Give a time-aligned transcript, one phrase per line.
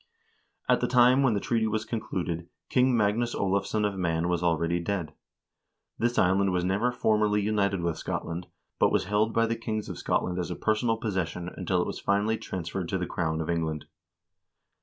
[0.65, 4.41] 1 At the time when the treaty was concluded, King Magnus Olavsson of Man was
[4.41, 5.13] already dead.
[5.99, 8.47] This island was never formally united with Scotland,
[8.79, 11.99] but was held by the kings of Scotland as a personal possession until it was
[11.99, 13.85] finally transferred to the crown of England.